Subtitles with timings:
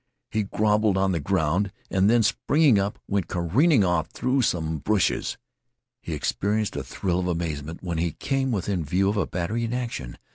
[0.31, 5.37] He groveled on the ground and then springing up went careering off through some bushes.
[6.01, 9.73] He experienced a thrill of amazement when he came within view of a battery in
[9.75, 10.17] action.